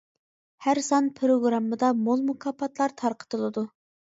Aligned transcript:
ھەر 0.65 0.79
سان 0.85 1.09
پىروگراممىدا 1.19 1.91
مول 2.07 2.25
مۇكاپاتلار 2.31 2.97
تارقىتىلىدۇ. 3.03 3.69